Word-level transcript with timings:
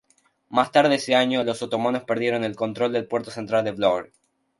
Más 0.49 0.71
tarde 0.71 0.95
ese 0.95 1.13
año, 1.13 1.43
los 1.43 1.61
otomanos 1.61 2.05
perdieron 2.05 2.43
el 2.43 2.55
control 2.55 2.91
del 2.91 3.05
puerto 3.07 3.29
central 3.29 3.65
de 3.65 3.73
Vlorë. 3.75 4.11